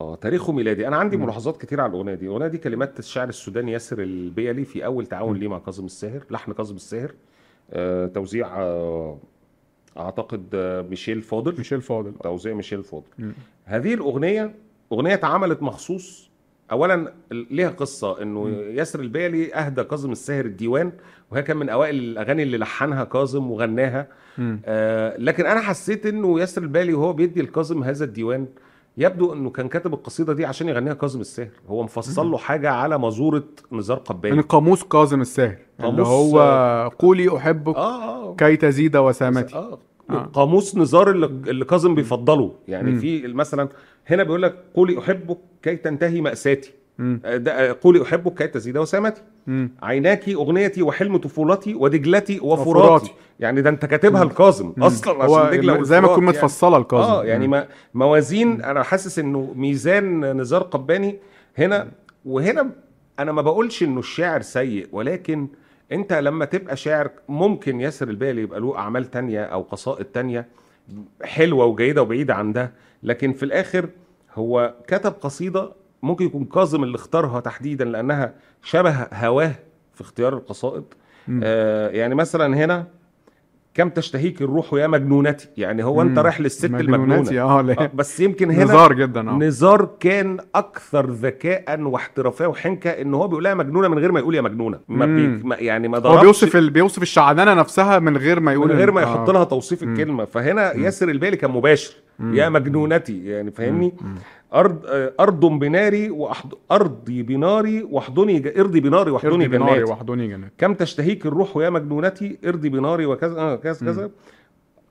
[0.00, 1.22] آه تاريخه ميلادي أنا عندي مم.
[1.22, 5.36] ملاحظات كتير على الأغنية دي الأغنية دي كلمات الشاعر السوداني ياسر البيلي في أول تعاون.
[5.36, 7.12] ليه مع كاظم الساهر لحن كاظم الساهر
[7.70, 9.18] آه توزيع آه
[9.98, 13.32] أعتقد آه ميشيل فاضل ميشيل فاضل توزيع ميشيل فاضل مم.
[13.64, 14.54] هذه الأغنية
[14.92, 16.30] أغنية اتعملت مخصوص
[16.72, 18.48] اولا ليها قصة إنه.
[18.48, 20.92] ياسر البيلي أهدى كاظم الساهر الديوان
[21.30, 24.06] وهي كان من أوائل الأغاني اللي لحنها كاظم وغناها.
[24.64, 28.46] آه لكن أنا حسيت إنه ياسر البيلي وهو بيدي لكاظم هذا الديوان
[28.98, 31.50] يبدو إنه كان كاتب القصيدة دي عشان يغنيها كاظم الساهر.
[31.68, 34.40] هو مفصل له حاجة على مزورة نزار قباني.
[34.40, 35.56] قاموس كاظم الساهر.
[35.80, 38.34] اللي قاموس، هو قولي احبك آه آه.
[38.34, 39.54] كي تزيد وسامتي.
[39.54, 39.78] آه.
[40.10, 40.30] آه.
[40.32, 42.54] قاموس نزار اللي, اللي كاظم بيفضله.
[42.68, 42.98] يعني مم.
[42.98, 43.68] في مثلا
[44.06, 46.70] هنا بيقول لك قولي احبك كي تنتهي مأساتي.
[46.70, 46.75] آه، آه،
[47.82, 49.22] قولي أحبك كي تزيد وسامتي.
[49.82, 53.12] عيناك أغنيتي وحلم طفولتي ودجلتي وفراتي وفراتي.
[53.40, 54.72] يعني ده أنت كاتبها لكاظم.
[54.82, 56.36] أصلا عشان دجله زي ما تكون يعني.
[56.38, 57.48] متفصلة لكاظم آه يعني.
[57.48, 61.18] ما موازين أنا حاسس إنه ميزان نزار قباني
[61.58, 61.88] هنا
[62.24, 62.70] وهنا
[63.18, 65.48] أنا ما بقولش إنه الشاعر سيء ولكن
[65.92, 70.46] أنت لما تبقى شاعر ممكن ياسر البالي يبقى له أعمال تانية أو قصائد تانية
[71.22, 73.88] حلوة وجيدة وبعيدة عن ده لكن في الآخر
[74.34, 79.52] هو كتب قصيدة ممكن يكون كاظم اللي اختارها تحديدا لأنها شبه هواه
[79.94, 80.84] في اختيار القصائد.
[81.42, 82.86] آه يعني مثلا هنا
[83.74, 86.18] كم تشتهيك الروح يا مجنونتي يعني هو أنت.
[86.18, 87.42] رايح للست المجنونة لا.
[87.82, 93.28] آه، بس يمكن هنا نزار جدا آه نزار كان أكثر ذكاء واحترافية وحنكة إن هو
[93.28, 95.26] بيقولها مجنونة من غير ما يقول يا مجنونة ما بي.
[95.26, 96.70] ما يعني ما هو بيوصف ال...
[96.70, 99.04] بيوصف الشعلانه نفسها من غير ما يقول من غير ما آه.
[99.04, 99.82] يحط لها توصيف.
[99.82, 100.84] الكلمة فهنا مم.
[100.84, 101.94] ياسر البالي كان مباشر.
[102.20, 103.94] يا مجنونتي يعني فاهمني.
[104.54, 104.80] أرض
[105.20, 106.54] أرض بناري وأحض...
[106.72, 108.58] أرضي بناري وأحضني ج...
[108.58, 110.52] إرضي بناري وأحضني إرضي بناري جناتي وحضني جنات.
[110.58, 113.86] كم تشتهيك الروح يا مجنونتي؟ إرضي بناري وكذا آه كذا.
[113.86, 114.10] كذا.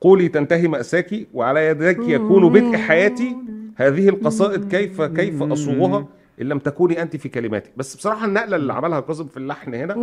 [0.00, 3.36] قولي تنتهي مأساك وعلى يديك يكون بدء حياتي.
[3.76, 6.06] هذه القصائد كيف كيف أصوغها؟
[6.40, 7.70] إن لم تكوني أنت في كلماتي.
[7.76, 9.94] بس بصراحة النقلة اللي عملها كاظم في اللحن هنا.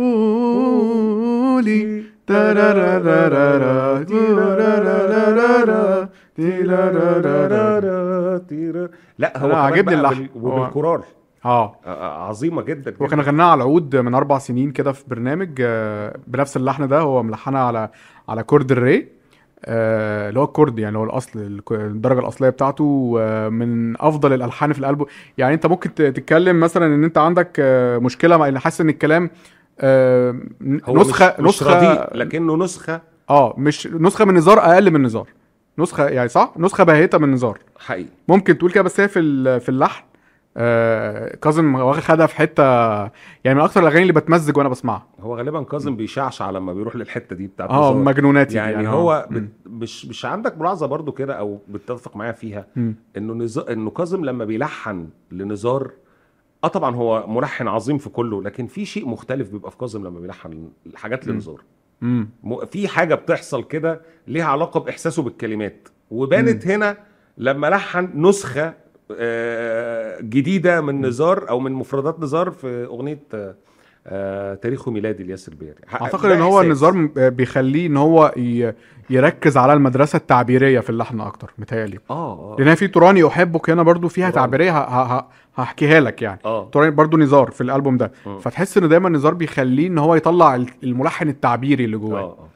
[1.52, 2.02] قولي.
[9.18, 10.14] لا هو عاجبني اللحن.
[10.14, 11.00] بال- وبالكورال
[11.44, 11.76] آه
[12.28, 13.20] عظيمة جدا هو كان.
[13.20, 15.62] غناها على عود من أربع سنين كده في برنامج
[16.26, 17.88] بنفس اللحن ده هو ملحنها على
[18.28, 19.08] على chord الري
[19.68, 23.18] اللي هو ال chord يعني هو الاصل الدرجه الاصليه بتاعته
[23.50, 25.06] من افضل الالحان في الالبوم
[25.38, 27.50] يعني انت ممكن تتكلم مثلا ان انت عندك
[28.02, 29.30] مشكله مع ان حاسس ان الكلام
[29.80, 30.36] آه،
[30.84, 33.00] هو نسخه مش, مش نسخه رديء لكنه نسخة
[33.30, 35.26] آه مش نسخه من نزار أقل من نزار
[35.80, 39.68] نسخة يعني صح نسخة باهتة من نزار حقيقي ممكن تقول كده بس هي في في
[39.68, 40.04] اللحن
[40.56, 42.62] آه كاظم خدها في حتة
[43.44, 47.36] يعني من أكتر الأغاني اللي بتمزج وأنا بسمعها هو غالبا كاظم بيشعشع لما بيروح للحتة
[47.36, 47.94] دي بتاعت آه.
[47.94, 48.90] مجنوناتي يعني آه.
[48.90, 49.28] هو.
[49.30, 49.48] بت...
[49.66, 52.94] مش مش عندك ملاحظة برضو كده أو بتتفق معايا فيها مم.
[53.16, 53.58] إنه نز...
[53.58, 55.90] إنه كاظم لما بيلحن لنزار
[56.64, 60.20] آه طبعا هو ملحن عظيم في كله لكن في شيء مختلف بيبقى في كاظم لما
[60.20, 61.34] بيلحن الحاجات مم.
[61.34, 61.60] لنزار
[62.00, 62.28] مم.
[62.70, 65.88] في حاجة بتحصل كده ليها علاقة بإحساسه بالكلمات.
[66.10, 66.96] وبانت هنا
[67.38, 68.74] لما لحن نسخة
[69.18, 73.22] آه، جديدة من نزار أو من مفردات نزار في أغنية
[74.62, 76.64] تاريخه ميلادي لياسر بيري أعتقد إن هو إحساس.
[76.66, 78.32] النظار م- بيخليه إن هو.
[79.10, 83.82] يركز على المدرسة التعبيرية في اللحن أكتر متهيألي آه آه لأن في توراني أحبك هنا
[83.82, 84.50] برضو فيها توراني.
[84.50, 85.26] تعبيرية.
[85.56, 88.38] هحكيها لك يعني آه توراني برضو نزار في الألبوم ده مم.
[88.38, 92.48] فتحس إن دايما نزار بيخليه إن هو يطلع ال- الملحن التعبيري اللي آه جواه آه